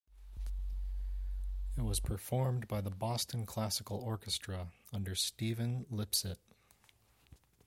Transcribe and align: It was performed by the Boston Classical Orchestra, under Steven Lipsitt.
It 1.77 1.83
was 1.83 1.99
performed 1.99 2.67
by 2.67 2.81
the 2.81 2.89
Boston 2.89 3.45
Classical 3.45 3.97
Orchestra, 3.99 4.69
under 4.91 5.13
Steven 5.13 5.85
Lipsitt. 5.91 6.39